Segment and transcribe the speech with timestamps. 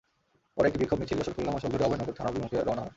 [0.57, 2.89] পরে একটি বিক্ষোভ মিছিল যশোর-খুলনা মহাসড়ক ধরে অভয়নগর থানা অভিমুখে রওনা হয়।